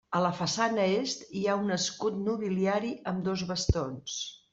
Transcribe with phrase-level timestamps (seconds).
[0.17, 4.17] A la façana est hi ha un escut nobiliari amb dos bastons.